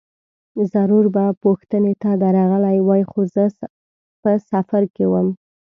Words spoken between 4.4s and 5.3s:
سفر کې وم.